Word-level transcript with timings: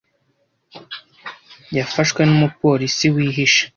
Yafashwe 1.77 2.21
n’umupolisi 2.25 3.05
wihishe. 3.15 3.63